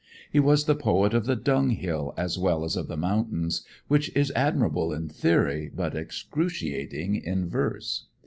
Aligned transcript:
He 0.31 0.39
was 0.39 0.65
the 0.65 0.73
poet 0.73 1.13
of 1.13 1.27
the 1.27 1.35
dung 1.35 1.69
hill 1.69 2.15
as 2.17 2.35
well 2.35 2.63
as 2.65 2.75
of 2.75 2.87
the 2.87 2.97
mountains, 2.97 3.63
which 3.87 4.09
is 4.15 4.33
admirable 4.35 4.91
in 4.91 5.07
theory 5.07 5.69
but 5.71 5.95
excruciating 5.95 7.17
in 7.17 7.47
verse. 7.47 8.07